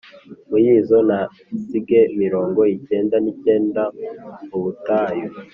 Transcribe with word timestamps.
muri 0.49 0.65
zo 0.87 0.99
ntasige 1.07 1.99
mirongo 2.21 2.61
icyenda 2.75 3.15
n 3.23 3.25
icyenda 3.33 3.83
mu 4.47 4.57
butayu 4.63 5.29